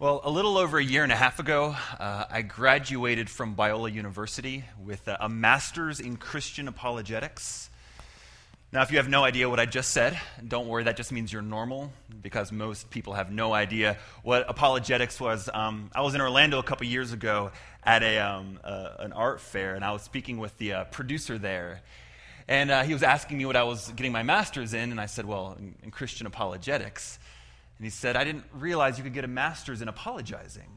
[0.00, 3.92] Well, a little over a year and a half ago, uh, I graduated from Biola
[3.92, 7.70] University with a, a master's in Christian apologetics.
[8.72, 11.32] Now, if you have no idea what I just said, don't worry, that just means
[11.32, 15.48] you're normal because most people have no idea what apologetics was.
[15.54, 17.52] Um, I was in Orlando a couple years ago
[17.84, 21.38] at a, um, uh, an art fair, and I was speaking with the uh, producer
[21.38, 21.82] there.
[22.48, 25.06] And uh, he was asking me what I was getting my master's in, and I
[25.06, 27.20] said, Well, in, in Christian apologetics.
[27.78, 30.70] And he said, I didn't realize you could get a master's in apologizing.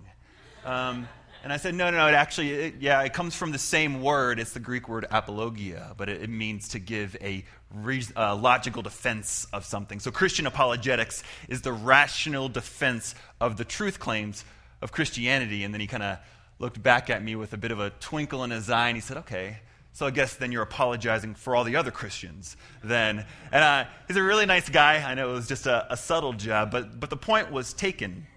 [0.65, 1.07] Um,
[1.43, 4.01] and I said, no, no, no, it actually, it, yeah, it comes from the same
[4.01, 4.39] word.
[4.39, 8.81] It's the Greek word apologia, but it, it means to give a re- uh, logical
[8.81, 9.99] defense of something.
[9.99, 14.43] So Christian apologetics is the rational defense of the truth claims
[14.81, 15.63] of Christianity.
[15.63, 16.17] And then he kind of
[16.59, 19.01] looked back at me with a bit of a twinkle in his eye, and he
[19.01, 19.59] said, okay,
[19.97, 23.25] so I guess then you're apologizing for all the other Christians then.
[23.51, 24.97] And uh, he's a really nice guy.
[24.97, 28.27] I know it was just a, a subtle job, but, but the point was taken.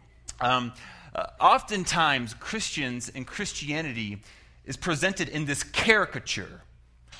[0.40, 0.72] Um,
[1.14, 4.22] uh, oftentimes, Christians and Christianity
[4.64, 6.62] is presented in this caricature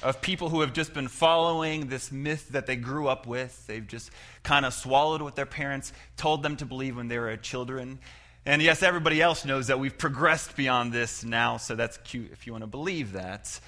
[0.03, 3.67] of people who have just been following this myth that they grew up with.
[3.67, 4.11] They've just
[4.43, 7.99] kind of swallowed what their parents told them to believe when they were children.
[8.47, 12.47] And yes, everybody else knows that we've progressed beyond this now, so that's cute if
[12.47, 13.61] you want to believe that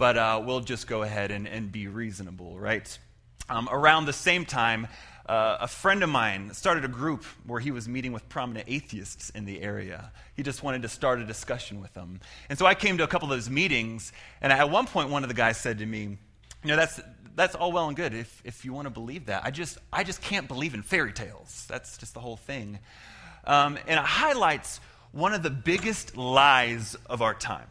[0.00, 2.98] but uh, we'll just go ahead and, and be reasonable, right?
[3.50, 4.88] Um, around the same time,
[5.26, 9.28] uh, a friend of mine started a group where he was meeting with prominent atheists
[9.28, 10.10] in the area.
[10.34, 12.20] He just wanted to start a discussion with them.
[12.48, 15.22] And so I came to a couple of those meetings, and at one point, one
[15.22, 16.16] of the guys said to me,
[16.64, 16.98] You know, that's,
[17.36, 19.44] that's all well and good if, if you want to believe that.
[19.44, 21.66] I just, I just can't believe in fairy tales.
[21.68, 22.78] That's just the whole thing.
[23.44, 24.80] Um, and it highlights
[25.12, 27.66] one of the biggest lies of our time.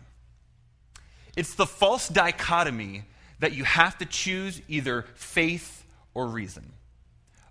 [1.36, 3.04] It's the false dichotomy
[3.40, 6.74] that you have to choose either faith or reason.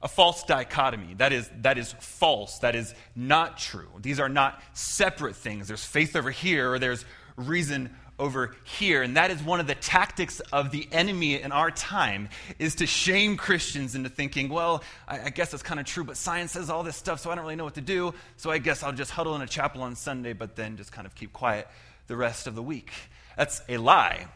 [0.03, 1.15] A false dichotomy.
[1.15, 2.59] That is, that is false.
[2.61, 3.89] That is not true.
[4.01, 5.67] These are not separate things.
[5.67, 7.05] There's faith over here, or there's
[7.37, 9.03] reason over here.
[9.03, 12.87] And that is one of the tactics of the enemy in our time, is to
[12.87, 16.69] shame Christians into thinking, well, I, I guess that's kind of true, but science says
[16.71, 18.15] all this stuff, so I don't really know what to do.
[18.37, 21.07] So I guess I'll just huddle in a chapel on Sunday, but then just kind
[21.07, 21.69] of keep quiet
[22.09, 22.93] the rest of the week.
[23.37, 24.27] That's a lie.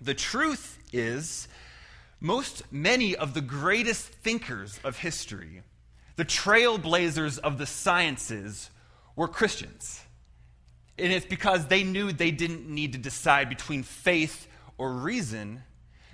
[0.00, 1.48] The truth is,
[2.20, 5.62] most many of the greatest thinkers of history,
[6.16, 8.70] the trailblazers of the sciences,
[9.14, 10.00] were Christians.
[10.98, 15.62] And it's because they knew they didn't need to decide between faith or reason.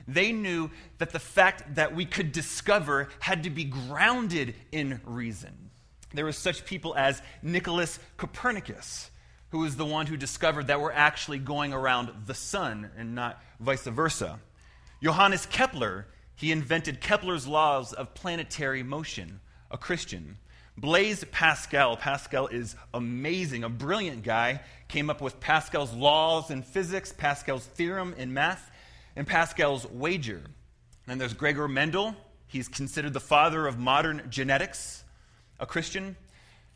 [0.06, 5.70] They knew that the fact that we could discover had to be grounded in reason.
[6.12, 9.10] There were such people as Nicholas Copernicus,
[9.54, 13.40] who was the one who discovered that we're actually going around the sun and not
[13.60, 14.40] vice versa.
[15.00, 19.38] Johannes Kepler, he invented Kepler's laws of planetary motion,
[19.70, 20.38] a Christian.
[20.76, 27.12] Blaise Pascal, Pascal is amazing, a brilliant guy, came up with Pascal's laws in physics,
[27.16, 28.72] Pascal's theorem in math,
[29.14, 30.42] and Pascal's wager.
[31.06, 32.16] And there's Gregor Mendel,
[32.48, 35.04] he's considered the father of modern genetics,
[35.60, 36.16] a Christian.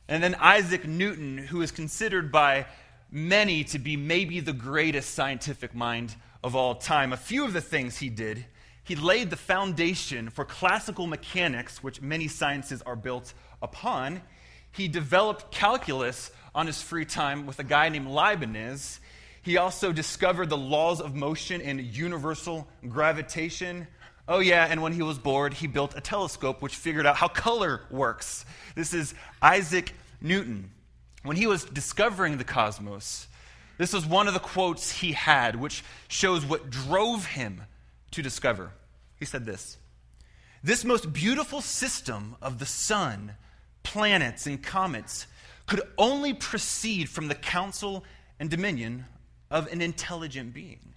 [0.09, 2.67] And then Isaac Newton, who is considered by
[3.11, 7.13] many to be maybe the greatest scientific mind of all time.
[7.13, 8.47] A few of the things he did
[8.89, 14.23] he laid the foundation for classical mechanics, which many sciences are built upon.
[14.73, 18.99] He developed calculus on his free time with a guy named Leibniz.
[19.43, 23.87] He also discovered the laws of motion and universal gravitation.
[24.27, 27.29] Oh, yeah, and when he was bored, he built a telescope which figured out how
[27.29, 28.47] color works.
[28.75, 30.71] This is Isaac Newton.
[31.23, 33.27] When he was discovering the cosmos,
[33.77, 37.63] this was one of the quotes he had, which shows what drove him
[38.13, 38.73] to discover.
[39.19, 39.77] He said this
[40.63, 43.33] This most beautiful system of the sun,
[43.83, 45.27] planets, and comets
[45.67, 48.05] could only proceed from the counsel
[48.41, 49.05] and dominion
[49.51, 50.95] of an intelligent being.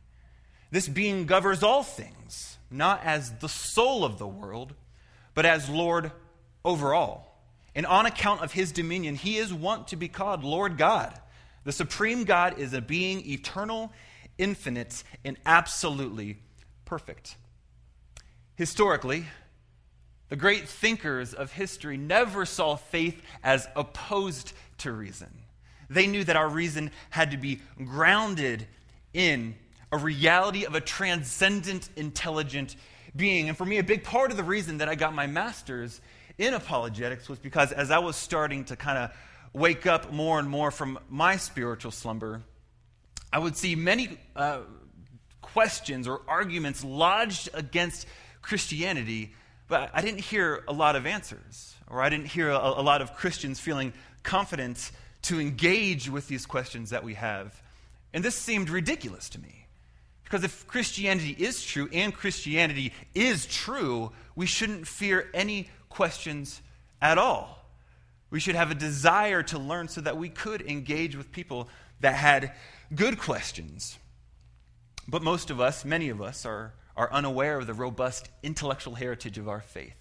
[0.72, 4.74] This being governs all things not as the soul of the world,
[5.34, 6.12] but as Lord
[6.64, 7.31] over all.
[7.76, 11.18] And on account of his dominion, he is wont to be called Lord God.
[11.64, 13.92] The supreme God is a being eternal,
[14.38, 16.38] infinite, and absolutely
[16.86, 17.36] perfect.
[18.56, 19.26] Historically,
[20.30, 25.30] the great thinkers of history never saw faith as opposed to reason.
[25.90, 28.66] They knew that our reason had to be grounded
[29.14, 29.56] in
[29.92, 32.76] a reality of a transcendent, intelligent
[33.16, 33.50] being.
[33.50, 36.00] And for me, a big part of the reason that I got my master's
[36.42, 39.12] in apologetics was because as I was starting to kind of
[39.54, 42.42] wake up more and more from my spiritual slumber,
[43.32, 44.62] I would see many uh,
[45.42, 48.08] questions or arguments lodged against
[48.42, 49.34] Christianity,
[49.68, 53.04] but I didn't hear a lot of answers, or I didn't hear a, a lot
[53.04, 54.92] of Christians feeling confident
[55.24, 57.62] to engage with these questions that we have.
[58.14, 59.68] And this seemed ridiculous to me.
[60.24, 66.62] Because if Christianity is true and Christianity is true, we shouldn't fear any questions
[67.02, 67.66] at all.
[68.30, 72.16] We should have a desire to learn so that we could engage with people that
[72.16, 72.54] had
[72.96, 74.00] good questions.
[75.08, 79.38] But most of us, many of us, are, are unaware of the robust intellectual heritage
[79.38, 79.96] of our faith.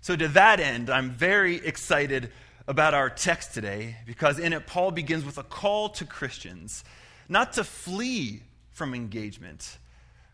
[0.00, 2.30] So, to that end, I'm very excited
[2.68, 6.84] about our text today because in it, Paul begins with a call to Christians
[7.28, 8.42] not to flee
[8.72, 9.78] from engagement,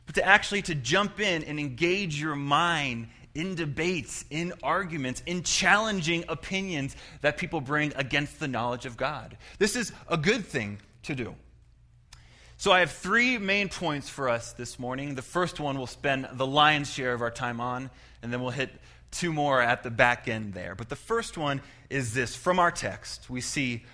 [0.07, 5.43] but to actually to jump in and engage your mind in debates, in arguments, in
[5.43, 9.37] challenging opinions that people bring against the knowledge of God.
[9.59, 11.35] This is a good thing to do.
[12.57, 15.17] So, I have three main points for us this morning.
[15.17, 17.91] The first one we'll spend the lion's share of our time on,
[18.23, 18.71] and then we'll hit
[19.11, 20.75] two more at the back end there.
[20.75, 23.85] But the first one is this from our text, we see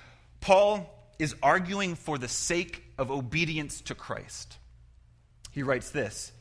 [0.40, 4.58] Paul is arguing for the sake of obedience to Christ.
[5.50, 6.32] He writes this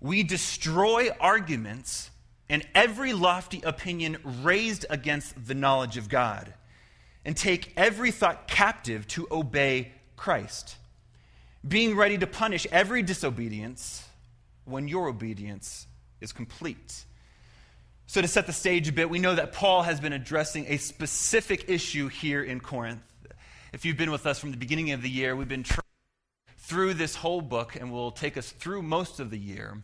[0.00, 2.10] We destroy arguments
[2.48, 6.52] and every lofty opinion raised against the knowledge of God,
[7.24, 10.76] and take every thought captive to obey Christ,
[11.66, 14.06] being ready to punish every disobedience
[14.64, 15.86] when your obedience
[16.20, 17.04] is complete.
[18.06, 20.76] So, to set the stage a bit, we know that Paul has been addressing a
[20.76, 23.00] specific issue here in Corinth.
[23.72, 25.64] If you've been with us from the beginning of the year, we've been
[26.58, 29.82] through this whole book and will take us through most of the year.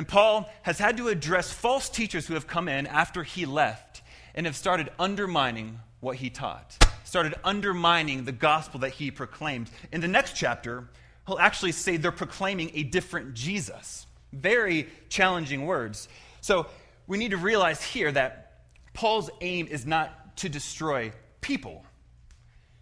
[0.00, 4.00] And Paul has had to address false teachers who have come in after he left
[4.34, 6.74] and have started undermining what he taught,
[7.04, 9.68] started undermining the gospel that he proclaimed.
[9.92, 10.88] In the next chapter,
[11.26, 14.06] he'll actually say they're proclaiming a different Jesus.
[14.32, 16.08] Very challenging words.
[16.40, 16.68] So
[17.06, 18.62] we need to realize here that
[18.94, 21.12] Paul's aim is not to destroy
[21.42, 21.84] people,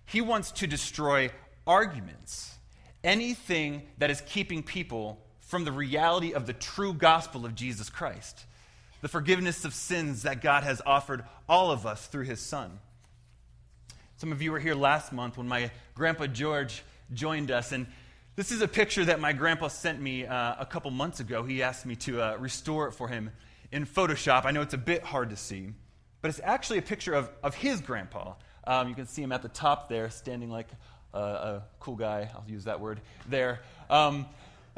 [0.07, 1.33] he wants to destroy
[1.67, 2.55] arguments.
[3.03, 8.45] Anything that is keeping people from the reality of the true gospel of Jesus Christ,
[9.01, 12.79] the forgiveness of sins that God has offered all of us through his Son.
[14.19, 16.83] Some of you were here last month when my grandpa George
[17.15, 17.87] joined us, and
[18.37, 21.43] this is a picture that my grandpa sent me uh, a couple months ago.
[21.43, 23.31] He asked me to uh, restore it for him
[23.73, 24.45] in Photoshop.
[24.45, 25.71] I know it's a bit hard to see,
[26.21, 28.35] but it's actually a picture of, of his grandpa.
[28.67, 30.69] Um, you can see him at the top there, standing like
[31.15, 32.29] a, a cool guy.
[32.35, 33.61] I'll use that word there.
[33.89, 34.27] Um,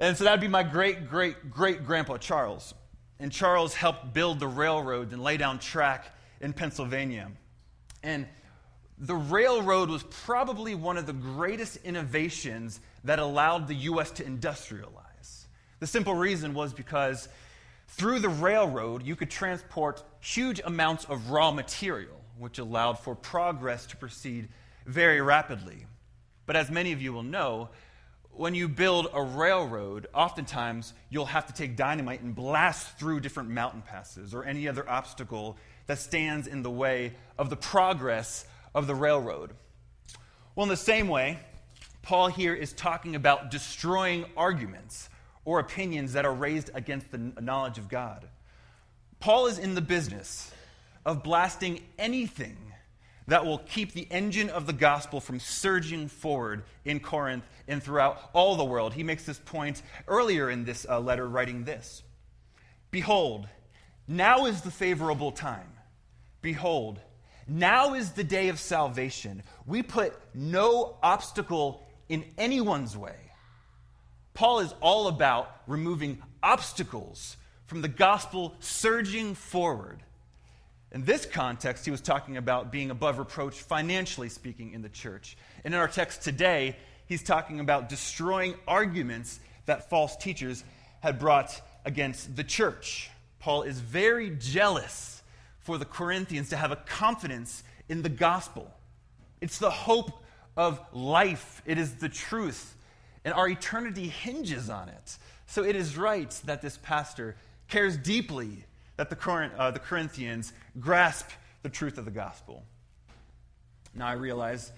[0.00, 2.74] and so that would be my great, great, great grandpa, Charles.
[3.18, 6.06] And Charles helped build the railroad and lay down track
[6.40, 7.30] in Pennsylvania.
[8.02, 8.26] And
[8.96, 14.10] the railroad was probably one of the greatest innovations that allowed the U.S.
[14.12, 15.46] to industrialize.
[15.80, 17.28] The simple reason was because
[17.88, 23.86] through the railroad, you could transport huge amounts of raw material, which allowed for progress
[23.86, 24.48] to proceed
[24.86, 25.86] very rapidly.
[26.46, 27.70] But as many of you will know,
[28.32, 33.50] when you build a railroad, oftentimes you'll have to take dynamite and blast through different
[33.50, 35.56] mountain passes or any other obstacle
[35.86, 39.50] that stands in the way of the progress of the railroad.
[40.54, 41.38] Well, in the same way,
[42.02, 45.08] Paul here is talking about destroying arguments
[45.44, 48.28] or opinions that are raised against the knowledge of God.
[49.18, 50.50] Paul is in the business
[51.04, 52.56] of blasting anything
[53.30, 58.28] that will keep the engine of the gospel from surging forward in Corinth and throughout
[58.32, 58.92] all the world.
[58.92, 62.02] He makes this point earlier in this uh, letter, writing this
[62.90, 63.46] Behold,
[64.08, 65.68] now is the favorable time.
[66.42, 66.98] Behold,
[67.46, 69.44] now is the day of salvation.
[69.64, 73.30] We put no obstacle in anyone's way.
[74.34, 80.02] Paul is all about removing obstacles from the gospel surging forward.
[80.92, 85.36] In this context, he was talking about being above reproach, financially speaking, in the church.
[85.64, 90.64] And in our text today, he's talking about destroying arguments that false teachers
[91.00, 93.10] had brought against the church.
[93.38, 95.22] Paul is very jealous
[95.60, 98.70] for the Corinthians to have a confidence in the gospel.
[99.40, 100.10] It's the hope
[100.56, 102.76] of life, it is the truth,
[103.24, 105.16] and our eternity hinges on it.
[105.46, 107.36] So it is right that this pastor
[107.68, 108.64] cares deeply
[109.00, 111.30] that the, current, uh, the Corinthians grasp
[111.62, 112.62] the truth of the gospel.
[113.94, 114.70] Now, I realize,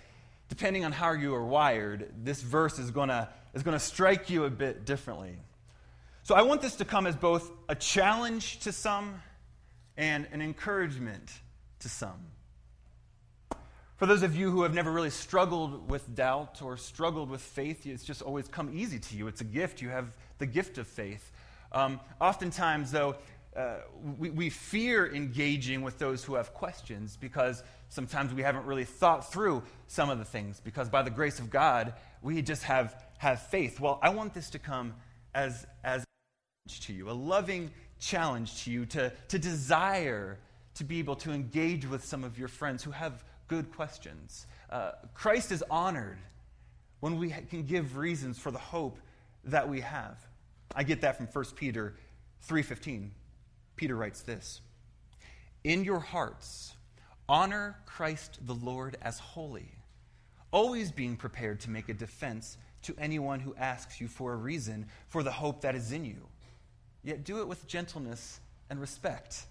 [0.49, 4.31] depending on how you are wired, this verse is going to is going to strike
[4.31, 5.35] you a bit differently.
[6.23, 9.21] So, I want this to come as both a challenge to some
[9.97, 11.29] and an encouragement
[11.81, 12.29] to some.
[13.97, 17.87] For those of you who have never really struggled with doubt or struggled with faith,
[17.87, 19.26] it's just always come easy to you.
[19.26, 19.83] It's a gift.
[19.83, 21.33] You have the gift of faith.
[21.73, 23.17] Um, oftentimes, though,
[23.56, 23.76] uh,
[24.18, 29.30] we, we fear engaging with those who have questions because sometimes we haven't really thought
[29.30, 31.92] through some of the things because by the grace of God,
[32.23, 33.78] we just have, have faith.
[33.78, 34.94] Well, I want this to come
[35.35, 36.04] as, as
[36.80, 40.38] to you, a loving challenge to you to, to desire
[40.75, 44.47] to be able to engage with some of your friends who have good questions.
[44.71, 46.18] Uh, Christ is honored
[47.00, 48.99] when we can give reasons for the hope
[49.44, 50.16] that we have.
[50.75, 51.94] I get that from 1 Peter
[52.49, 53.11] 3:15.
[53.83, 54.61] Peter writes this:
[55.65, 56.77] "In your hearts
[57.29, 59.75] honor Christ the Lord as holy,
[60.53, 64.87] always being prepared to make a defense to anyone who asks you for a reason
[65.09, 66.29] for the hope that is in you.
[67.03, 68.39] Yet do it with gentleness
[68.71, 69.47] and respect."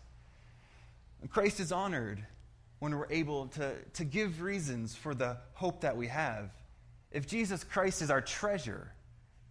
[1.29, 2.25] Christ is honored
[2.79, 6.51] when we're able to, to give reasons for the hope that we have.
[7.11, 8.93] If Jesus Christ is our treasure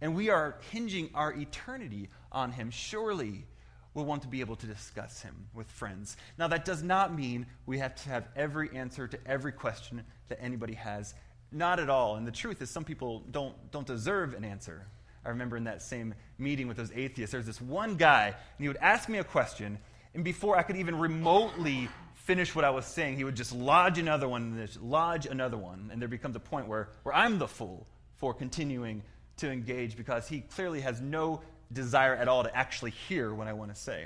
[0.01, 3.45] and we are hinging our eternity on him, surely
[3.93, 6.17] we'll want to be able to discuss him with friends.
[6.37, 10.41] Now, that does not mean we have to have every answer to every question that
[10.41, 11.13] anybody has.
[11.51, 12.15] Not at all.
[12.15, 14.85] And the truth is, some people don't, don't deserve an answer.
[15.25, 18.67] I remember in that same meeting with those atheists, there's this one guy, and he
[18.67, 19.77] would ask me a question,
[20.13, 23.97] and before I could even remotely finish what I was saying, he would just lodge
[23.97, 27.47] another one, and lodge another one, and there becomes a point where, where I'm the
[27.47, 29.03] fool for continuing
[29.37, 31.41] to engage because he clearly has no
[31.73, 34.05] desire at all to actually hear what I want to say.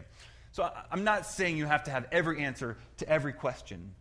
[0.51, 3.93] So I'm not saying you have to have every answer to every question,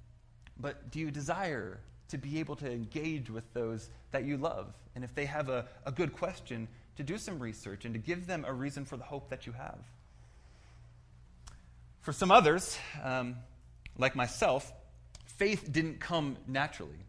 [0.59, 4.73] but do you desire to be able to engage with those that you love?
[4.94, 8.26] And if they have a, a good question, to do some research and to give
[8.26, 9.78] them a reason for the hope that you have.
[12.02, 13.37] For some others, um,
[13.99, 14.73] like myself,
[15.38, 17.04] faith didn't come naturally.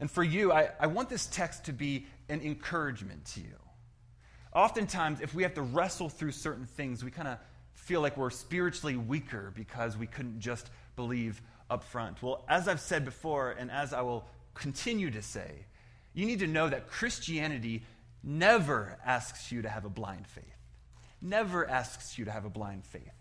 [0.00, 3.56] And for you, I, I want this text to be an encouragement to you.
[4.54, 7.38] Oftentimes, if we have to wrestle through certain things, we kind of
[7.72, 11.40] feel like we're spiritually weaker because we couldn't just believe
[11.70, 12.22] up front.
[12.22, 15.64] Well, as I've said before, and as I will continue to say,
[16.12, 17.82] you need to know that Christianity
[18.22, 20.44] never asks you to have a blind faith.
[21.22, 23.12] Never asks you to have a blind faith.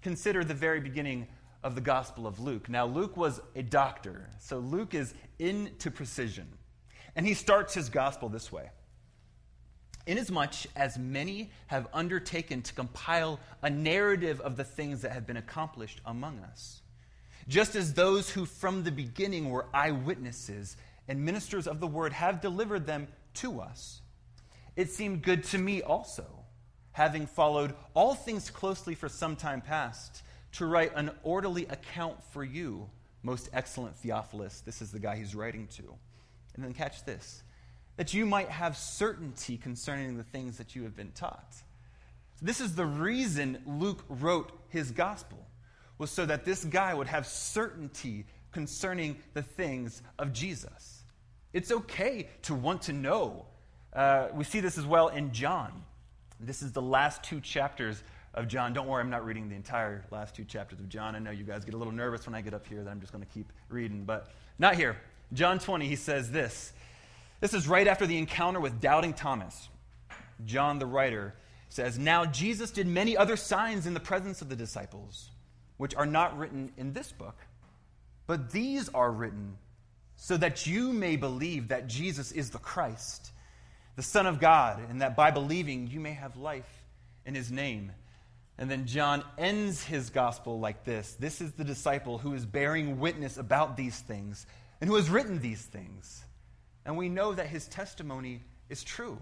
[0.00, 1.26] Consider the very beginning
[1.62, 2.68] of the Gospel of Luke.
[2.68, 6.46] Now, Luke was a doctor, so Luke is into precision.
[7.16, 8.70] And he starts his Gospel this way
[10.06, 15.36] Inasmuch as many have undertaken to compile a narrative of the things that have been
[15.36, 16.82] accomplished among us,
[17.48, 20.76] just as those who from the beginning were eyewitnesses
[21.08, 24.00] and ministers of the word have delivered them to us,
[24.76, 26.44] it seemed good to me also
[26.94, 32.44] having followed all things closely for some time past, to write an orderly account for
[32.44, 32.88] you,
[33.24, 34.60] most excellent Theophilus.
[34.60, 35.82] This is the guy he's writing to.
[36.54, 37.42] And then catch this
[37.96, 41.54] that you might have certainty concerning the things that you have been taught.
[42.42, 45.46] This is the reason Luke wrote his gospel,
[45.98, 51.02] was so that this guy would have certainty concerning the things of Jesus.
[51.52, 53.46] It's okay to want to know.
[53.92, 55.84] Uh, we see this as well in John.
[56.40, 58.02] This is the last two chapters
[58.34, 58.72] of John.
[58.72, 61.14] Don't worry, I'm not reading the entire last two chapters of John.
[61.14, 63.00] I know you guys get a little nervous when I get up here that I'm
[63.00, 64.96] just going to keep reading, but not here.
[65.32, 66.72] John 20, he says this.
[67.40, 69.68] This is right after the encounter with doubting Thomas.
[70.44, 71.34] John, the writer,
[71.68, 75.30] says, Now Jesus did many other signs in the presence of the disciples,
[75.76, 77.36] which are not written in this book,
[78.26, 79.56] but these are written
[80.16, 83.32] so that you may believe that Jesus is the Christ
[83.96, 86.82] the Son of God, and that by believing you may have life
[87.24, 87.92] in his name.
[88.58, 92.98] And then John ends his gospel like this This is the disciple who is bearing
[93.00, 94.46] witness about these things
[94.80, 96.24] and who has written these things.
[96.84, 99.18] And we know that his testimony is true.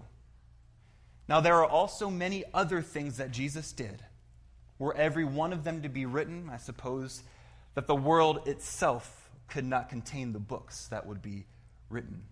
[1.27, 4.03] Now, there are also many other things that Jesus did.
[4.79, 7.23] Were every one of them to be written, I suppose
[7.75, 11.45] that the world itself could not contain the books that would be
[11.89, 12.23] written.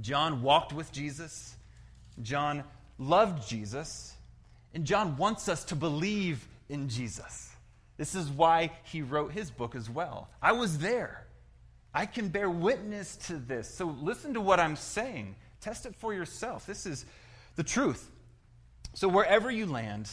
[0.00, 1.56] John walked with Jesus.
[2.22, 2.62] John
[2.98, 4.14] loved Jesus.
[4.74, 7.50] And John wants us to believe in Jesus.
[7.96, 10.28] This is why he wrote his book as well.
[10.40, 11.26] I was there.
[11.94, 13.72] I can bear witness to this.
[13.72, 15.36] So listen to what I'm saying.
[15.60, 16.66] Test it for yourself.
[16.66, 17.04] This is
[17.56, 18.10] the truth.
[18.94, 20.08] So, wherever you land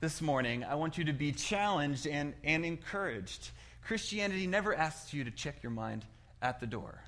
[0.00, 3.50] this morning, I want you to be challenged and, and encouraged.
[3.82, 6.04] Christianity never asks you to check your mind
[6.40, 7.02] at the door.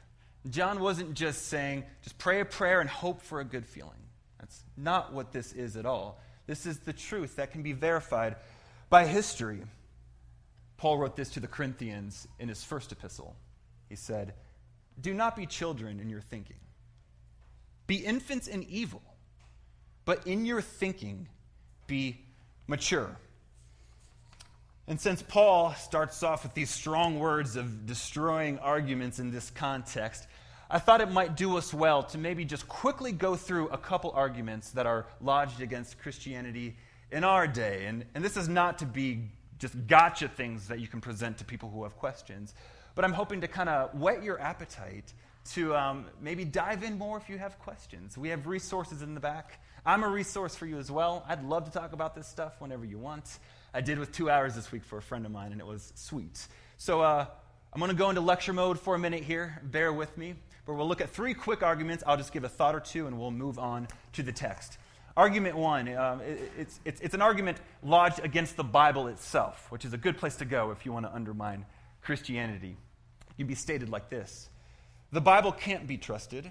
[0.51, 3.93] John wasn't just saying, just pray a prayer and hope for a good feeling.
[4.39, 6.21] That's not what this is at all.
[6.47, 8.37] This is the truth that can be verified
[8.89, 9.63] by history.
[10.77, 13.35] Paul wrote this to the Corinthians in his first epistle.
[13.89, 14.35] He said,
[15.01, 16.57] Do not be children in your thinking,
[17.87, 19.03] be infants in evil,
[20.05, 21.29] but in your thinking
[21.87, 22.21] be
[22.67, 23.17] mature.
[24.89, 30.27] And since Paul starts off with these strong words of destroying arguments in this context,
[30.71, 34.13] I thought it might do us well to maybe just quickly go through a couple
[34.13, 36.77] arguments that are lodged against Christianity
[37.11, 37.87] in our day.
[37.87, 39.23] And, and this is not to be
[39.59, 42.55] just gotcha things that you can present to people who have questions,
[42.97, 45.13] but I'm hoping to kind of whet your appetite
[45.53, 48.19] to um, maybe dive in more if you have questions.
[48.19, 49.61] We have resources in the back.
[49.85, 51.25] I'm a resource for you as well.
[51.29, 53.39] I'd love to talk about this stuff whenever you want.
[53.73, 55.93] I did with two hours this week for a friend of mine, and it was
[55.95, 56.49] sweet.
[56.79, 57.27] So uh,
[57.73, 59.61] I'm going to go into lecture mode for a minute here.
[59.63, 60.35] Bear with me.
[60.65, 62.03] But we'll look at three quick arguments.
[62.07, 64.79] I'll just give a thought or two, and we'll move on to the text.
[65.17, 69.85] Argument one um, it, it's, it's, it's an argument lodged against the Bible itself, which
[69.85, 71.65] is a good place to go if you want to undermine
[72.03, 72.77] Christianity.
[73.37, 74.49] You'd be stated like this
[75.13, 76.51] The Bible can't be trusted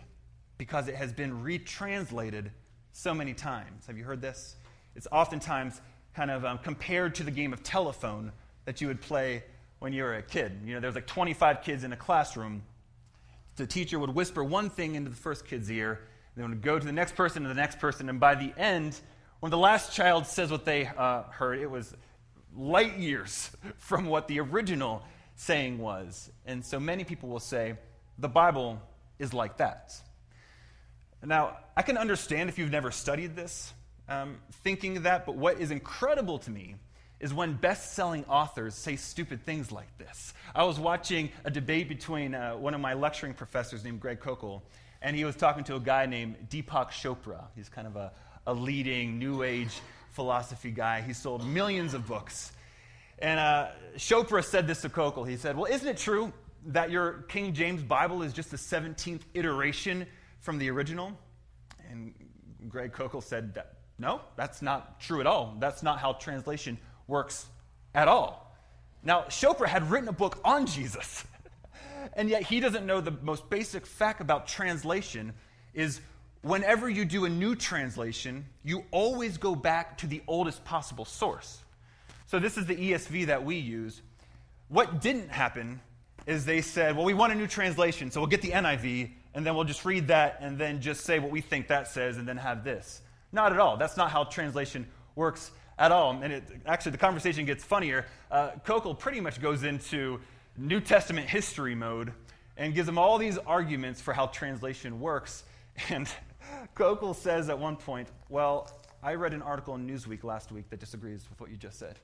[0.57, 2.51] because it has been retranslated
[2.91, 3.87] so many times.
[3.87, 4.55] Have you heard this?
[4.95, 5.81] It's oftentimes
[6.15, 8.31] kind of um, compared to the game of telephone
[8.63, 9.43] that you would play
[9.79, 10.59] when you were a kid.
[10.65, 12.63] You know, there's like 25 kids in a classroom.
[13.57, 16.01] The teacher would whisper one thing into the first kid's ear,
[16.35, 18.99] then would go to the next person to the next person, and by the end,
[19.39, 21.93] when the last child says what they uh, heard, it was
[22.55, 25.03] light years from what the original
[25.35, 26.31] saying was.
[26.45, 27.75] And so many people will say,
[28.17, 28.81] the Bible
[29.19, 29.93] is like that.
[31.23, 33.73] Now, I can understand if you've never studied this,
[34.07, 36.75] um, thinking that, but what is incredible to me
[37.19, 40.33] is when best selling authors say stupid things like this.
[40.53, 44.61] I was watching a debate between uh, one of my lecturing professors named Greg Koukl,
[45.01, 47.45] and he was talking to a guy named Deepak Chopra.
[47.55, 48.11] He's kind of a,
[48.45, 51.01] a leading New Age philosophy guy.
[51.01, 52.51] He sold millions of books.
[53.19, 53.67] And uh,
[53.97, 55.27] Chopra said this to Koukl.
[55.27, 56.33] He said, Well, isn't it true
[56.67, 60.05] that your King James Bible is just the 17th iteration
[60.39, 61.17] from the original?
[61.89, 62.13] And
[62.67, 63.63] Greg Koukl said,
[63.97, 65.55] no, that's not true at all.
[65.59, 67.45] That's not how translation works
[67.93, 68.53] at all.
[69.03, 71.23] Now, Chopra had written a book on Jesus,
[72.13, 75.33] and yet he doesn't know the most basic fact about translation
[75.73, 76.01] is
[76.41, 81.59] whenever you do a new translation, you always go back to the oldest possible source.
[82.35, 84.01] So this is the ESV that we use.
[84.67, 85.79] What didn't happen
[86.27, 89.45] is they said, well, we want a new translation, so we'll get the NIV, and
[89.45, 92.27] then we'll just read that, and then just say what we think that says, and
[92.27, 92.99] then have this.
[93.31, 93.77] Not at all.
[93.77, 96.11] That's not how translation works at all.
[96.21, 98.05] And it, actually, the conversation gets funnier.
[98.29, 100.19] Uh, Koukl pretty much goes into
[100.57, 102.11] New Testament history mode
[102.57, 105.45] and gives them all these arguments for how translation works.
[105.89, 106.09] And
[106.75, 108.69] Koukl says at one point, Well,
[109.05, 111.99] I read an article in Newsweek last week that disagrees with what you just said.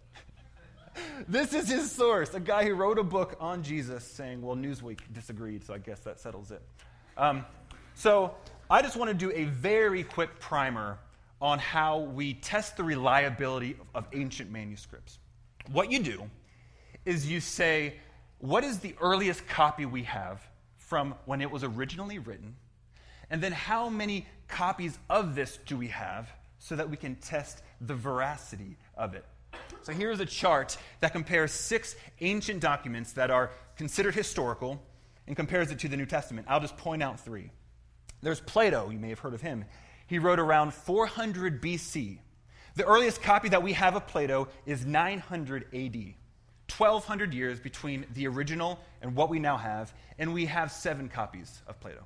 [1.27, 4.99] this is his source, a guy who wrote a book on Jesus saying, Well, Newsweek
[5.11, 6.61] disagreed, so I guess that settles it.
[7.17, 7.43] Um,
[7.95, 8.35] so
[8.69, 10.99] I just want to do a very quick primer
[11.41, 15.17] on how we test the reliability of ancient manuscripts.
[15.71, 16.29] What you do
[17.03, 17.95] is you say,
[18.37, 20.39] what is the earliest copy we have
[20.77, 22.57] from when it was originally written?
[23.31, 26.29] And then how many copies of this do we have
[26.61, 29.25] so that we can test the veracity of it?
[29.81, 34.79] So here's a chart that compares six ancient documents that are considered historical
[35.25, 36.45] and compares it to the New Testament.
[36.47, 37.49] I'll just point out three.
[38.21, 39.65] There's Plato, you may have heard of him.
[40.05, 42.19] He wrote around 400 BC.
[42.75, 46.13] The earliest copy that we have of Plato is 900 AD.
[46.77, 51.61] 1,200 years between the original and what we now have, and we have seven copies
[51.67, 52.03] of Plato.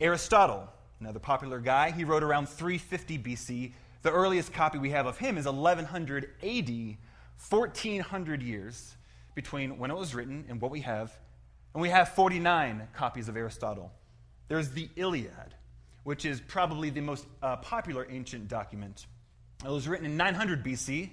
[0.00, 0.68] Aristotle,
[1.00, 3.72] another popular guy, he wrote around 350 BC.
[4.02, 6.96] The earliest copy we have of him is 1100 AD,
[7.48, 8.96] 1400 years
[9.34, 11.16] between when it was written and what we have.
[11.74, 13.92] And we have 49 copies of Aristotle.
[14.48, 15.54] There's the Iliad,
[16.04, 19.06] which is probably the most uh, popular ancient document.
[19.64, 21.10] It was written in 900 BC.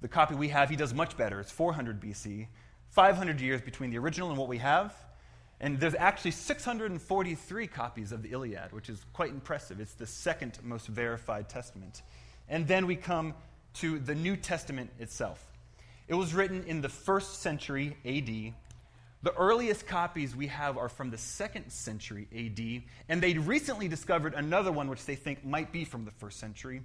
[0.00, 1.40] The copy we have, he does much better.
[1.40, 2.46] It's 400 BC.
[2.90, 4.94] 500 years between the original and what we have.
[5.60, 9.78] And there's actually 643 copies of the Iliad, which is quite impressive.
[9.78, 12.02] It's the second most verified testament.
[12.48, 13.34] And then we come
[13.74, 15.44] to the New Testament itself.
[16.08, 18.54] It was written in the first century AD
[19.22, 24.32] the earliest copies we have are from the second century AD, and they recently discovered
[24.32, 26.80] another one which they think might be from the first century.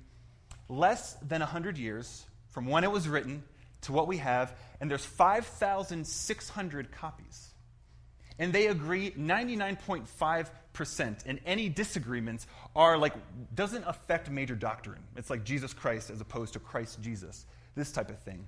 [0.67, 3.43] Less than 100 years from when it was written
[3.83, 7.53] to what we have, and there's 5,600 copies.
[8.37, 13.13] And they agree 99.5%, and any disagreements are like,
[13.55, 15.01] doesn't affect major doctrine.
[15.15, 17.45] It's like Jesus Christ as opposed to Christ Jesus,
[17.75, 18.47] this type of thing.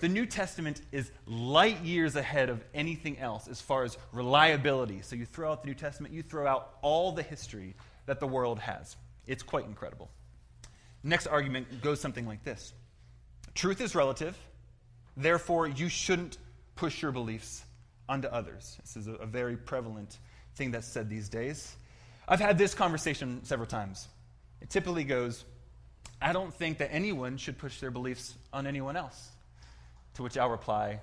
[0.00, 5.02] The New Testament is light years ahead of anything else as far as reliability.
[5.02, 7.74] So you throw out the New Testament, you throw out all the history
[8.06, 8.96] that the world has.
[9.26, 10.08] It's quite incredible.
[11.02, 12.72] Next argument goes something like this
[13.54, 14.38] Truth is relative,
[15.18, 16.38] Therefore, you shouldn't
[16.76, 17.64] push your beliefs
[18.08, 18.78] onto others.
[18.80, 20.18] This is a, a very prevalent
[20.56, 21.76] thing that's said these days.
[22.26, 24.08] I've had this conversation several times.
[24.60, 25.44] It typically goes,
[26.20, 29.30] I don't think that anyone should push their beliefs on anyone else.
[30.14, 31.00] To which I'll reply,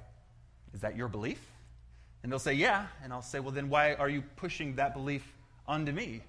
[0.73, 1.39] Is that your belief?
[2.21, 2.87] And they'll say, Yeah.
[3.03, 5.23] And I'll say, Well, then why are you pushing that belief
[5.67, 6.21] onto me?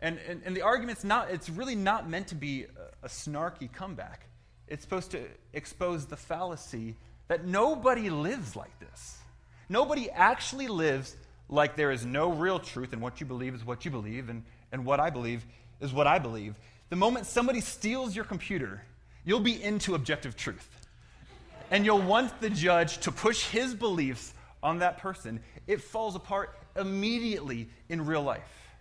[0.00, 3.72] And, and, and the argument's not, it's really not meant to be a, a snarky
[3.72, 4.26] comeback.
[4.66, 6.96] It's supposed to expose the fallacy
[7.28, 9.21] that nobody lives like this.
[9.72, 11.16] Nobody actually lives
[11.48, 14.44] like there is no real truth, and what you believe is what you believe, and,
[14.70, 15.46] and what I believe
[15.80, 16.56] is what I believe.
[16.90, 18.82] The moment somebody steals your computer,
[19.24, 20.68] you'll be into objective truth.
[21.70, 25.40] And you'll want the judge to push his beliefs on that person.
[25.66, 28.74] It falls apart immediately in real life.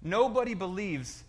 [0.00, 1.22] Nobody believes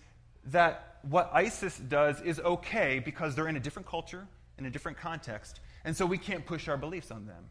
[0.45, 4.25] that what ISIS does is okay because they're in a different culture,
[4.57, 7.43] in a different context, and so we can't push our beliefs on them.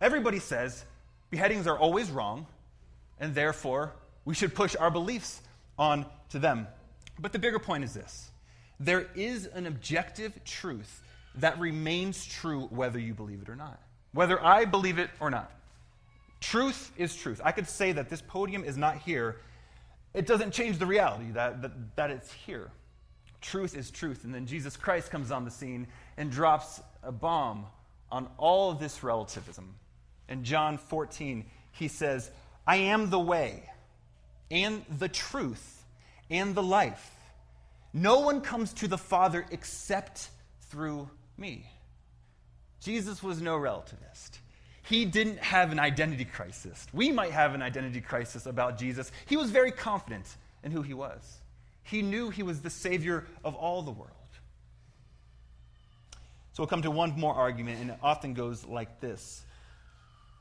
[0.00, 0.84] Everybody says
[1.30, 2.46] beheadings are always wrong,
[3.18, 3.92] and therefore
[4.24, 5.42] we should push our beliefs
[5.78, 6.66] on to them.
[7.18, 8.30] But the bigger point is this
[8.78, 11.02] there is an objective truth
[11.36, 13.80] that remains true whether you believe it or not,
[14.12, 15.52] whether I believe it or not.
[16.40, 17.40] Truth is truth.
[17.44, 19.36] I could say that this podium is not here
[20.14, 22.70] it doesn't change the reality that, that, that it's here.
[23.40, 24.24] Truth is truth.
[24.24, 25.86] And then Jesus Christ comes on the scene
[26.16, 27.66] and drops a bomb
[28.10, 29.74] on all of this relativism.
[30.30, 32.30] In John 14, he says,
[32.66, 33.64] I am the way
[34.50, 35.84] and the truth
[36.30, 37.10] and the life.
[37.92, 40.30] No one comes to the Father except
[40.70, 41.66] through me.
[42.80, 44.38] Jesus was no relativist
[44.90, 46.84] he didn't have an identity crisis.
[46.92, 49.12] We might have an identity crisis about Jesus.
[49.26, 50.26] He was very confident
[50.64, 51.38] in who he was,
[51.84, 54.10] he knew he was the Savior of all the world.
[56.52, 59.42] So we'll come to one more argument, and it often goes like this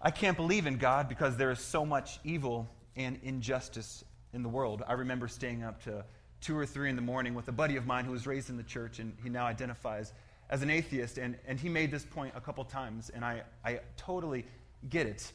[0.02, 4.50] I can't believe in God because there is so much evil and injustice in the
[4.50, 4.82] world.
[4.88, 6.06] I remember staying up to
[6.42, 8.56] two or three in the morning with a buddy of mine who was raised in
[8.56, 10.14] the church, and he now identifies
[10.50, 13.82] as an atheist, and, and he made this point a couple times, and I, I
[13.98, 14.46] totally
[14.90, 15.32] get it.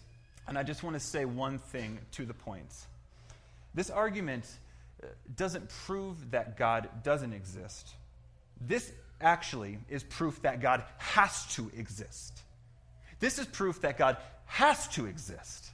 [0.49, 2.73] And I just want to say one thing to the point.
[3.75, 4.47] This argument
[5.03, 7.91] uh, doesn't prove that God doesn't exist.
[8.61, 12.41] This actually is proof that God has to exist.
[13.21, 15.71] This is proof that God has to exist.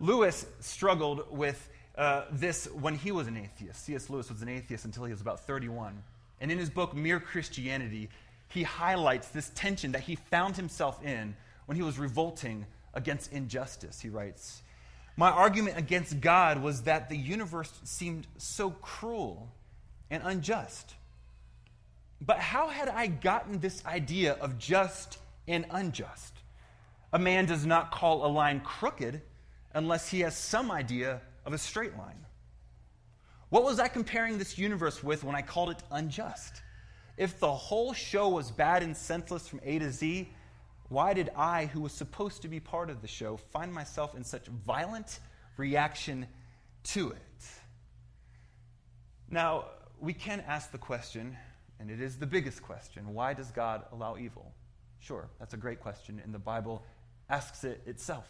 [0.00, 3.84] Lewis struggled with uh, this when he was an atheist.
[3.84, 4.08] C.S.
[4.08, 6.02] Lewis was an atheist until he was about 31.
[6.40, 8.08] And in his book, Mere Christianity,
[8.48, 14.00] he highlights this tension that he found himself in when he was revolting against injustice.
[14.00, 14.62] He writes,
[15.16, 19.50] My argument against God was that the universe seemed so cruel
[20.10, 20.94] and unjust.
[22.20, 26.34] But how had I gotten this idea of just and unjust?
[27.12, 29.22] A man does not call a line crooked
[29.72, 32.26] unless he has some idea of a straight line.
[33.48, 36.62] What was I comparing this universe with when I called it unjust?
[37.16, 40.28] If the whole show was bad and senseless from A to Z,
[40.88, 44.24] why did I, who was supposed to be part of the show, find myself in
[44.24, 45.20] such violent
[45.56, 46.26] reaction
[46.84, 47.46] to it?
[49.30, 49.66] Now,
[50.00, 51.36] we can ask the question,
[51.80, 54.52] and it is the biggest question why does God allow evil?
[55.00, 56.82] Sure, that's a great question, and the Bible
[57.28, 58.26] asks it itself.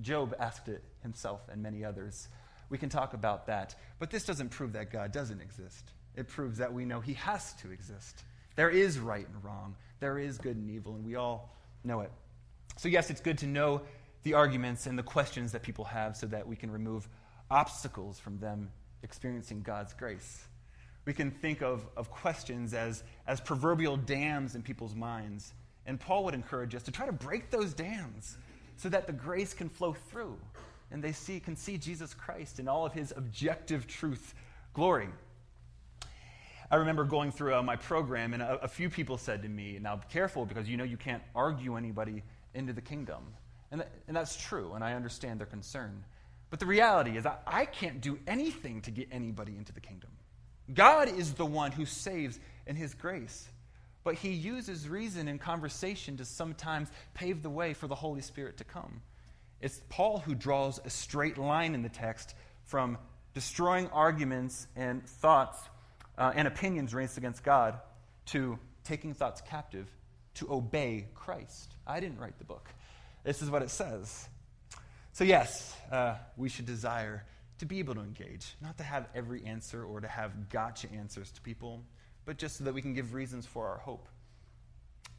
[0.00, 2.28] Job asked it himself and many others.
[2.70, 5.90] We can talk about that, but this doesn't prove that God doesn't exist.
[6.16, 8.24] It proves that we know he has to exist.
[8.56, 12.12] There is right and wrong, there is good and evil, and we all know it.
[12.76, 13.82] So, yes, it's good to know
[14.22, 17.08] the arguments and the questions that people have so that we can remove
[17.50, 18.70] obstacles from them
[19.02, 20.44] experiencing God's grace.
[21.04, 25.52] We can think of, of questions as, as proverbial dams in people's minds.
[25.86, 28.38] And Paul would encourage us to try to break those dams
[28.76, 30.36] so that the grace can flow through
[30.90, 34.34] and they see, can see Jesus Christ in all of his objective truth
[34.72, 35.08] glory.
[36.70, 39.78] I remember going through uh, my program, and a, a, few people said to me,
[39.80, 42.22] Now, be careful because you know you can't argue anybody
[42.54, 43.22] into the kingdom.
[43.70, 46.04] And, th- and that's true, and I understand their concern.
[46.50, 50.10] But the reality is, I, I can't do anything to get anybody into the kingdom.
[50.72, 53.48] God is the one who saves in his grace.
[54.04, 58.58] But he uses reason and conversation to sometimes pave the way for the Holy Spirit
[58.58, 59.00] to come.
[59.60, 62.98] It's Paul who draws a straight line in the text from
[63.32, 65.58] destroying arguments and thoughts
[66.18, 67.80] uh, and opinions raised against God
[68.26, 69.88] to taking thoughts captive
[70.34, 71.74] to obey Christ.
[71.86, 72.68] I didn't write the book.
[73.24, 74.28] This is what it says.
[75.12, 77.24] So, yes, uh, we should desire
[77.58, 81.30] to be able to engage, not to have every answer or to have gotcha answers
[81.32, 81.82] to people,
[82.24, 84.06] but just so that we can give reasons for our hope.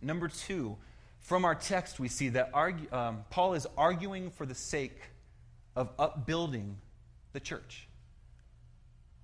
[0.02, 0.78] Number two,
[1.26, 5.02] From our text, we see that argue, um, Paul is arguing for the sake
[5.76, 6.78] of upbuilding
[7.34, 7.88] the church.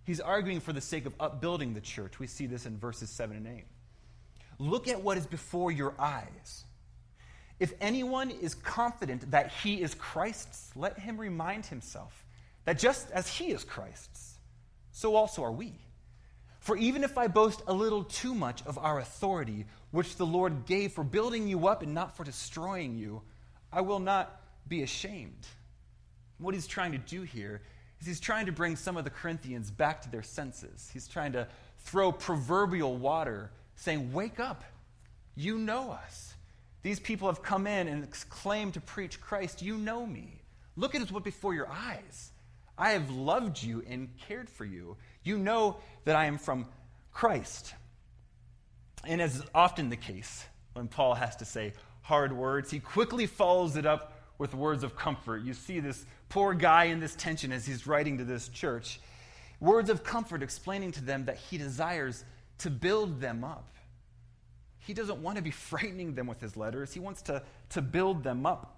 [0.04, 2.18] He's arguing for the sake of upbuilding the church.
[2.18, 3.66] We see this in verses 7 and 8.
[4.58, 6.64] Look at what is before your eyes.
[7.60, 12.26] If anyone is confident that he is Christ's, let him remind himself
[12.66, 14.40] that just as he is Christ's,
[14.92, 15.74] so also are we.
[16.62, 20.68] For even if I boast a little too much of our authority, which the Lord
[20.68, 23.24] gave for building you up and not for destroying you,
[23.74, 25.48] I will not be ashamed.
[26.38, 27.62] What he's trying to do here
[28.00, 30.90] is he's trying to bring some of the Corinthians back to their senses.
[30.94, 31.48] He's trying to
[31.80, 34.64] throw proverbial water, saying, Wake up.
[35.36, 36.36] You know us.
[36.84, 39.64] These people have come in and claim to preach Christ.
[39.64, 40.42] You know me.
[40.76, 42.32] Look at what's before your eyes.
[42.78, 44.98] I have loved you and cared for you.
[45.24, 46.68] You know that I am from
[47.12, 47.74] Christ.
[49.06, 53.26] And as is often the case, when Paul has to say hard words, he quickly
[53.26, 55.44] follows it up with words of comfort.
[55.44, 59.00] You see this poor guy in this tension as he's writing to this church.
[59.60, 62.24] Words of comfort explaining to them that he desires
[62.60, 63.76] to build them up.
[64.80, 68.24] He doesn't want to be frightening them with his letters, he wants to, to build
[68.24, 68.78] them up.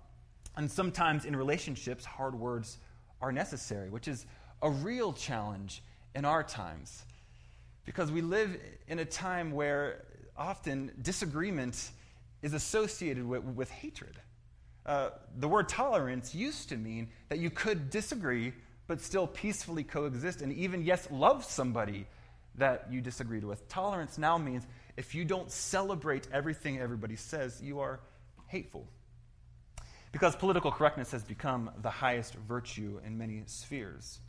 [0.55, 2.77] And sometimes in relationships, hard words
[3.21, 4.25] are necessary, which is
[4.61, 5.81] a real challenge
[6.15, 7.03] in our times.
[7.85, 10.05] Because we live in a time where
[10.37, 11.91] often disagreement
[12.41, 14.19] is associated with, with hatred.
[14.85, 18.53] Uh, the word tolerance used to mean that you could disagree
[18.87, 22.05] but still peacefully coexist and even, yes, love somebody
[22.55, 23.67] that you disagreed with.
[23.69, 27.99] Tolerance now means if you don't celebrate everything everybody says, you are
[28.47, 28.85] hateful.
[30.11, 34.19] Because political correctness has become the highest virtue in many spheres.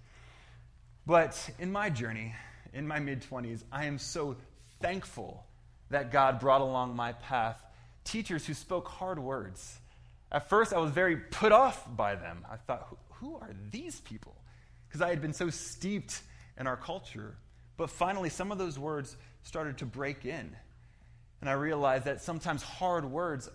[1.07, 2.35] But in my journey,
[2.73, 4.37] in my mid 20s, I am so
[4.81, 5.45] thankful
[5.91, 7.63] that God brought along my path
[8.05, 9.79] teachers who spoke hard words.
[10.33, 12.45] At first, I was very put off by them.
[12.51, 14.35] I thought, who are these people?
[14.89, 16.23] Because I had been so steeped
[16.59, 17.37] in our culture.
[17.77, 20.55] But finally, some of those words started to break in.
[21.41, 23.49] And I realized that sometimes hard words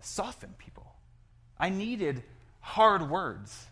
[0.00, 0.86] soften people.
[1.58, 2.22] I needed
[2.60, 3.66] hard words.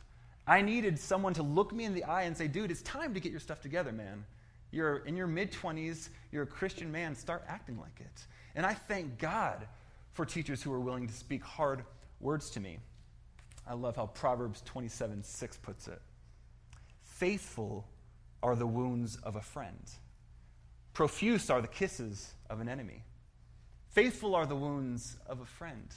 [0.50, 3.20] I needed someone to look me in the eye and say, dude, it's time to
[3.20, 4.24] get your stuff together, man.
[4.72, 8.26] You're in your mid 20s, you're a Christian man, start acting like it.
[8.56, 9.68] And I thank God
[10.12, 11.84] for teachers who are willing to speak hard
[12.18, 12.80] words to me.
[13.64, 16.02] I love how Proverbs 27 6 puts it.
[17.04, 17.86] Faithful
[18.42, 19.88] are the wounds of a friend,
[20.94, 23.04] profuse are the kisses of an enemy.
[23.90, 25.94] Faithful are the wounds of a friend.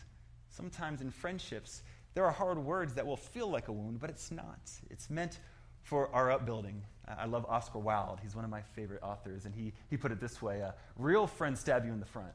[0.49, 1.81] Sometimes in friendships,
[2.13, 4.71] there are hard words that will feel like a wound, but it's not.
[4.89, 5.39] It's meant
[5.81, 6.83] for our upbuilding.
[7.07, 8.19] I love Oscar Wilde.
[8.21, 11.27] He's one of my favorite authors, and he, he put it this way uh, Real
[11.27, 12.33] friends stab you in the front.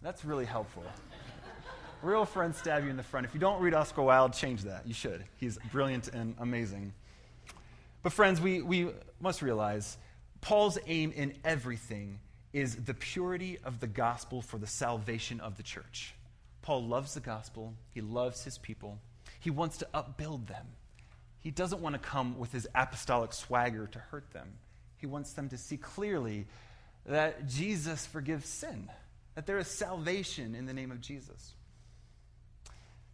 [0.00, 0.84] That's really helpful.
[2.02, 3.26] Real friends stab you in the front.
[3.26, 4.86] If you don't read Oscar Wilde, change that.
[4.86, 5.24] You should.
[5.38, 6.92] He's brilliant and amazing.
[8.02, 9.96] But, friends, we, we must realize
[10.40, 12.20] Paul's aim in everything
[12.52, 16.14] is the purity of the gospel for the salvation of the church.
[16.64, 18.98] Paul loves the gospel, he loves his people,
[19.38, 20.66] he wants to upbuild them.
[21.40, 24.54] He doesn't want to come with his apostolic swagger to hurt them.
[24.96, 26.46] He wants them to see clearly
[27.04, 28.88] that Jesus forgives sin,
[29.34, 31.52] that there is salvation in the name of Jesus.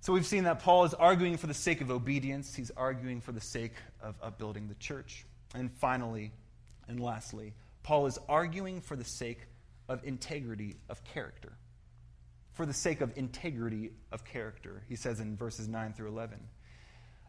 [0.00, 3.32] So we've seen that Paul is arguing for the sake of obedience, he's arguing for
[3.32, 5.26] the sake of upbuilding the church.
[5.56, 6.30] And finally,
[6.86, 9.40] and lastly, Paul is arguing for the sake
[9.88, 11.54] of integrity of character
[12.52, 14.82] for the sake of integrity of character.
[14.88, 16.38] He says in verses 9 through 11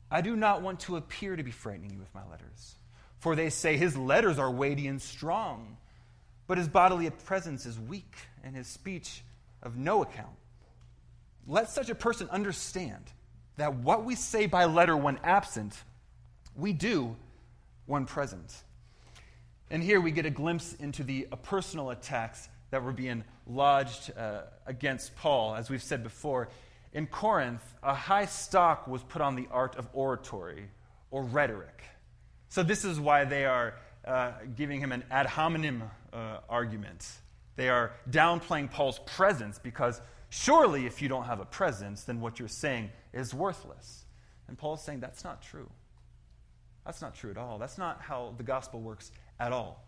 [0.09, 2.75] I do not want to appear to be frightening you with my letters,
[3.19, 5.77] for they say his letters are weighty and strong,
[6.47, 9.23] but his bodily presence is weak, and his speech
[9.63, 10.35] of no account.
[11.47, 13.05] Let such a person understand
[13.55, 15.81] that what we say by letter when absent,
[16.55, 17.15] we do
[17.85, 18.53] when present.
[19.69, 24.41] And here we get a glimpse into the personal attacks that were being lodged uh,
[24.65, 25.55] against Paul.
[25.55, 26.49] As we've said before,
[26.93, 30.69] in Corinth, a high stock was put on the art of oratory
[31.11, 31.83] or rhetoric.
[32.49, 37.07] So, this is why they are uh, giving him an ad hominem uh, argument.
[37.55, 42.39] They are downplaying Paul's presence because surely if you don't have a presence, then what
[42.39, 44.05] you're saying is worthless.
[44.47, 45.69] And Paul's saying that's not true.
[46.85, 47.57] That's not true at all.
[47.57, 49.85] That's not how the gospel works at all.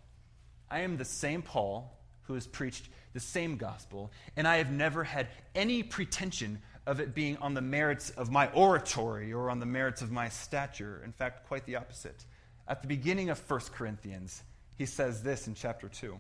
[0.69, 5.04] I am the same Paul who has preached the same gospel, and I have never
[5.04, 9.66] had any pretension of it being on the merits of my oratory or on the
[9.66, 11.02] merits of my stature.
[11.06, 12.26] In fact, quite the opposite.
[12.68, 14.44] At the beginning of 1 Corinthians,
[14.76, 16.20] he says this in chapter 2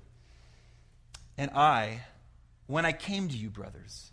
[1.37, 2.01] And I,
[2.67, 4.11] when I came to you, brothers,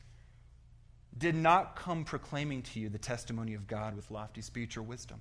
[1.16, 5.20] did not come proclaiming to you the testimony of God with lofty speech or wisdom.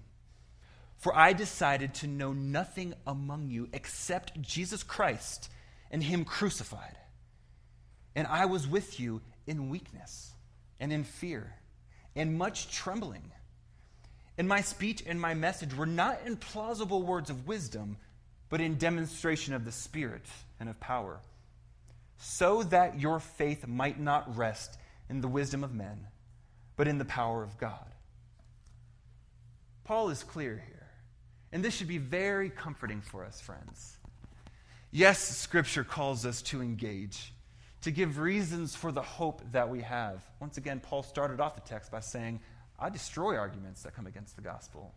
[0.98, 5.50] For I decided to know nothing among you except Jesus Christ
[5.92, 6.98] and Him crucified.
[8.16, 10.32] And I was with you in weakness
[10.80, 11.56] and in fear
[12.16, 13.32] and much trembling.
[14.38, 17.98] And my speech and my message were not in plausible words of wisdom,
[18.50, 20.26] but in demonstration of the Spirit
[20.60, 21.20] and of power,
[22.18, 24.78] so that your faith might not rest
[25.10, 26.08] in the wisdom of men,
[26.76, 27.86] but in the power of God.
[29.84, 30.80] Paul is clear here.
[31.52, 33.98] And this should be very comforting for us, friends.
[34.92, 37.34] Yes, Scripture calls us to engage,
[37.82, 40.24] to give reasons for the hope that we have.
[40.40, 42.40] Once again, Paul started off the text by saying,
[42.80, 44.94] I destroy arguments that come against the gospel.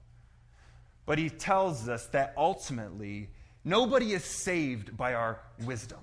[1.05, 3.29] But he tells us that ultimately,
[3.65, 6.01] nobody is saved by our wisdom.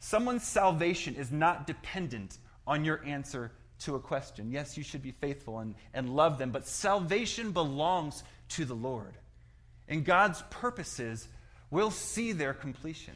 [0.00, 4.50] Someone's salvation is not dependent on your answer to a question.
[4.50, 9.14] Yes, you should be faithful and, and love them, but salvation belongs to the Lord.
[9.88, 11.28] And God's purposes
[11.70, 13.14] will see their completion.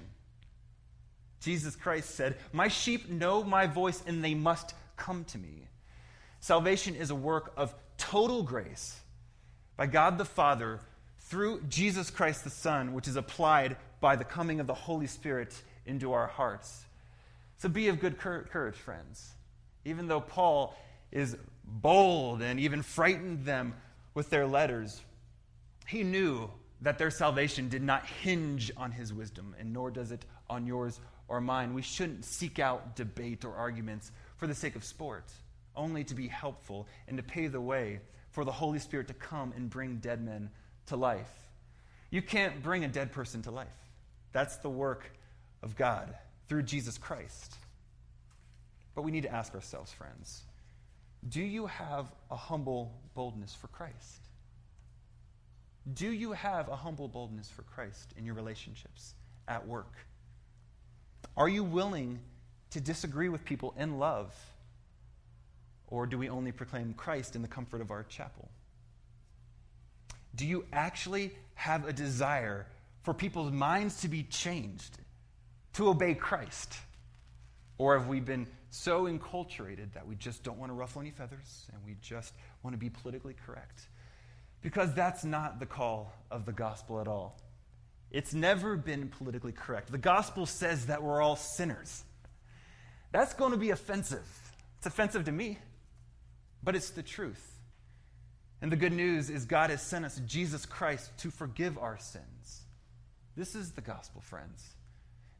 [1.40, 5.68] Jesus Christ said, My sheep know my voice and they must come to me.
[6.40, 9.00] Salvation is a work of total grace
[9.76, 10.80] by God the Father
[11.20, 15.54] through Jesus Christ the Son, which is applied by the coming of the Holy Spirit
[15.86, 16.84] into our hearts.
[17.58, 19.32] So be of good courage, friends.
[19.84, 20.76] Even though Paul
[21.10, 23.74] is bold and even frightened them
[24.14, 25.00] with their letters,
[25.86, 26.50] he knew
[26.84, 31.00] that their salvation did not hinge on his wisdom, and nor does it on yours
[31.28, 31.72] or mine.
[31.72, 35.32] We shouldn't seek out debate or arguments for the sake of sport,
[35.74, 39.54] only to be helpful and to pave the way for the Holy Spirit to come
[39.56, 40.50] and bring dead men
[40.86, 41.48] to life.
[42.10, 43.66] You can't bring a dead person to life.
[44.32, 45.10] That's the work
[45.62, 46.14] of God
[46.48, 47.54] through Jesus Christ.
[48.94, 50.42] But we need to ask ourselves, friends
[51.26, 54.23] do you have a humble boldness for Christ?
[55.92, 59.14] Do you have a humble boldness for Christ in your relationships,
[59.46, 59.92] at work?
[61.36, 62.20] Are you willing
[62.70, 64.34] to disagree with people in love?
[65.88, 68.48] Or do we only proclaim Christ in the comfort of our chapel?
[70.34, 72.66] Do you actually have a desire
[73.02, 74.98] for people's minds to be changed,
[75.74, 76.72] to obey Christ?
[77.76, 81.66] Or have we been so enculturated that we just don't want to ruffle any feathers
[81.72, 83.88] and we just want to be politically correct?
[84.64, 87.38] Because that's not the call of the gospel at all.
[88.10, 89.92] It's never been politically correct.
[89.92, 92.02] The gospel says that we're all sinners.
[93.12, 94.26] That's going to be offensive.
[94.78, 95.58] It's offensive to me,
[96.62, 97.58] but it's the truth.
[98.62, 102.62] And the good news is God has sent us Jesus Christ to forgive our sins.
[103.36, 104.64] This is the gospel, friends.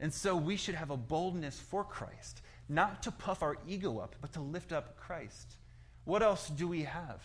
[0.01, 4.17] And so we should have a boldness for Christ, not to puff our ego up,
[4.21, 5.57] but to lift up Christ.
[6.05, 7.23] What else do we have?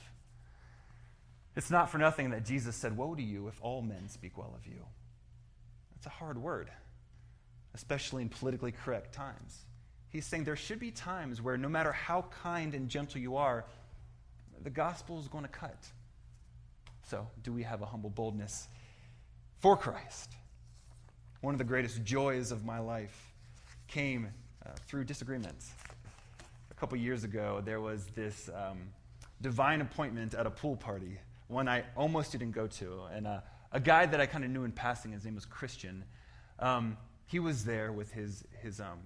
[1.59, 4.53] It's not for nothing that Jesus said, Woe to you if all men speak well
[4.55, 4.79] of you.
[5.91, 6.71] That's a hard word,
[7.73, 9.65] especially in politically correct times.
[10.07, 13.65] He's saying there should be times where no matter how kind and gentle you are,
[14.63, 15.85] the gospel is going to cut.
[17.09, 18.69] So, do we have a humble boldness
[19.59, 20.31] for Christ?
[21.41, 23.33] One of the greatest joys of my life
[23.89, 24.29] came
[24.65, 25.73] uh, through disagreements.
[26.71, 28.77] A couple years ago, there was this um,
[29.41, 31.19] divine appointment at a pool party
[31.49, 33.03] one I almost didn't go to.
[33.11, 33.41] And uh,
[33.73, 36.05] a guy that I kind of knew in passing, his name was Christian,
[36.59, 38.99] um, he was there with his, his um,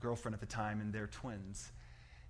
[0.00, 1.70] girlfriend at the time and their twins.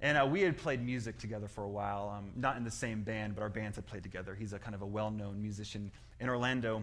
[0.02, 3.02] And uh, we had played music together for a while, um, not in the same
[3.02, 4.34] band, but our bands had played together.
[4.34, 6.82] He's a kind of a well known musician in Orlando.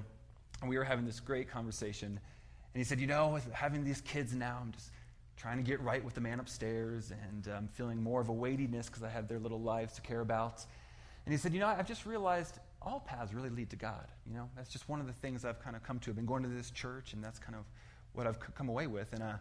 [0.61, 2.07] And we were having this great conversation.
[2.09, 4.91] And he said, You know, with having these kids now, I'm just
[5.35, 8.33] trying to get right with the man upstairs and I'm um, feeling more of a
[8.33, 10.65] weightiness because I have their little lives to care about.
[11.25, 14.07] And he said, You know, I've just realized all paths really lead to God.
[14.25, 16.09] You know, that's just one of the things I've kind of come to.
[16.09, 17.65] I've been going to this church, and that's kind of
[18.13, 19.11] what I've come away with.
[19.11, 19.33] And uh,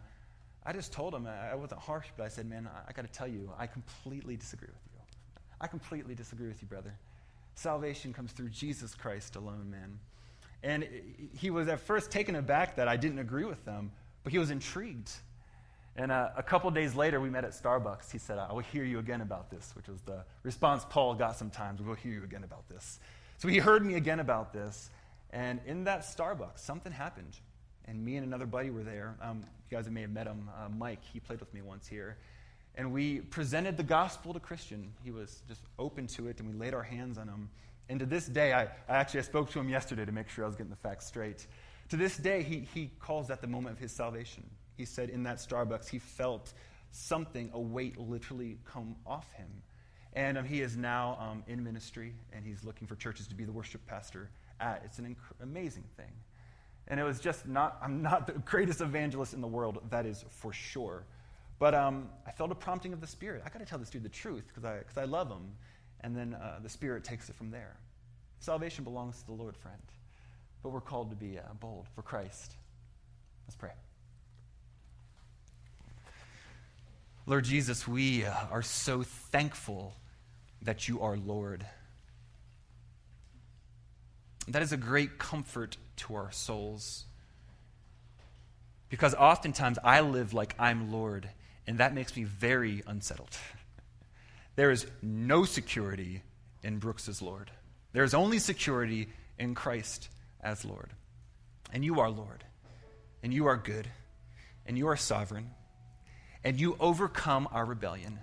[0.65, 3.11] I just told him, I wasn't harsh, but I said, man, I, I got to
[3.11, 4.99] tell you, I completely disagree with you.
[5.61, 6.93] I completely disagree with you, brother.
[7.55, 9.97] Salvation comes through Jesus Christ alone, man.
[10.61, 10.87] And
[11.39, 13.91] he was at first taken aback that I didn't agree with them,
[14.23, 15.11] but he was intrigued.
[15.95, 18.11] And uh, a couple days later, we met at Starbucks.
[18.11, 21.37] He said, I will hear you again about this, which was the response Paul got
[21.37, 21.81] sometimes.
[21.81, 22.99] We'll hear you again about this.
[23.37, 24.89] So he heard me again about this.
[25.31, 27.37] And in that Starbucks, something happened.
[27.85, 29.15] And me and another buddy were there.
[29.21, 31.03] Um, you guys may have met him, uh, Mike.
[31.13, 32.17] He played with me once here.
[32.75, 34.93] And we presented the gospel to Christian.
[35.03, 37.49] He was just open to it, and we laid our hands on him.
[37.89, 40.43] And to this day, I, I actually I spoke to him yesterday to make sure
[40.43, 41.47] I was getting the facts straight.
[41.89, 44.43] To this day, he, he calls that the moment of his salvation.
[44.75, 46.53] He said in that Starbucks, he felt
[46.91, 49.49] something, a weight literally come off him.
[50.17, 53.43] And um, he is now um, in ministry, and he's looking for churches to be
[53.43, 54.81] the worship pastor at.
[54.83, 56.11] It's an inc- amazing thing.
[56.87, 60.25] And it was just not, I'm not the greatest evangelist in the world, that is
[60.27, 61.05] for sure.
[61.59, 63.43] But um, I felt a prompting of the Spirit.
[63.45, 65.51] I got to tell this dude the truth because I, cause I love him.
[66.01, 67.77] And then uh, the Spirit takes it from there.
[68.39, 69.77] Salvation belongs to the Lord, friend.
[70.63, 72.55] But we're called to be uh, bold for Christ.
[73.45, 73.73] Let's pray.
[77.27, 79.93] Lord Jesus, we uh, are so thankful
[80.67, 81.65] that you are Lord.
[84.49, 87.05] That is a great comfort to our souls.
[88.89, 91.29] Because oftentimes I live like I'm Lord,
[91.67, 93.29] and that makes me very unsettled.
[94.57, 96.23] There is no security
[96.63, 97.51] in Brooks as Lord.
[97.93, 99.07] There is only security
[99.37, 100.09] in Christ
[100.41, 100.89] as Lord.
[101.71, 102.43] And you are Lord,
[103.21, 103.87] and you are good,
[104.65, 105.51] and you are sovereign,
[106.43, 108.17] and you overcome our rebellion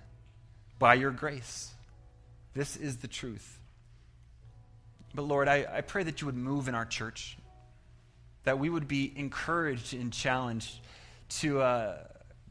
[0.81, 1.71] by your grace.
[2.55, 3.59] This is the truth.
[5.15, 7.37] But Lord, I, I pray that you would move in our church,
[8.45, 10.81] that we would be encouraged and challenged
[11.41, 11.99] to uh,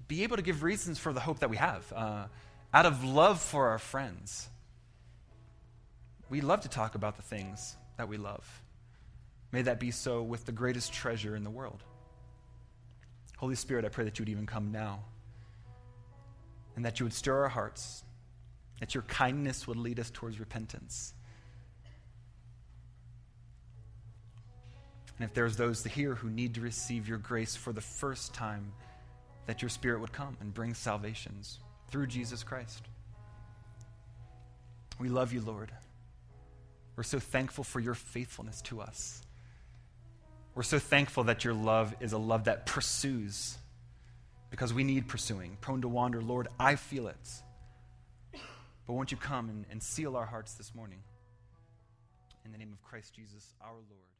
[0.07, 2.25] be able to give reasons for the hope that we have uh,
[2.73, 4.49] out of love for our friends.
[6.29, 8.61] We love to talk about the things that we love.
[9.51, 11.83] May that be so with the greatest treasure in the world.
[13.37, 15.03] Holy Spirit, I pray that you would even come now
[16.75, 18.03] and that you would stir our hearts,
[18.79, 21.13] that your kindness would lead us towards repentance.
[25.17, 28.73] And if there's those here who need to receive your grace for the first time,
[29.45, 31.59] that your Spirit would come and bring salvations
[31.89, 32.83] through Jesus Christ.
[34.99, 35.71] We love you, Lord.
[36.95, 39.21] We're so thankful for your faithfulness to us.
[40.55, 43.57] We're so thankful that your love is a love that pursues
[44.51, 45.57] because we need pursuing.
[45.61, 47.29] Prone to wander, Lord, I feel it.
[48.85, 50.99] But won't you come and, and seal our hearts this morning?
[52.45, 54.12] In the name of Christ Jesus, our Lord.